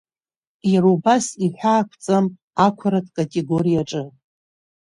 [0.71, 2.25] Иара убас иҳәаақәҵам
[2.65, 4.03] ақәаратә категориа аҿы…